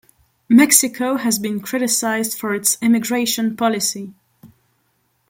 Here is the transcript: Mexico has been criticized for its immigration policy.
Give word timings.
Mexico 0.49 1.15
has 1.17 1.37
been 1.37 1.59
criticized 1.59 2.35
for 2.39 2.55
its 2.55 2.75
immigration 2.81 3.55
policy. 3.55 4.15